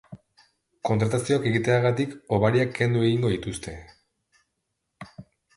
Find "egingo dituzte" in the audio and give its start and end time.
3.09-3.75